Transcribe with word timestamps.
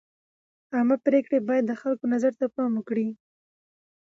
عامه 0.75 0.97
پرېکړې 1.05 1.39
باید 1.47 1.63
د 1.67 1.73
خلکو 1.81 2.05
نظر 2.13 2.33
ته 2.39 2.45
پام 2.55 2.71
وکړي. 2.75 3.07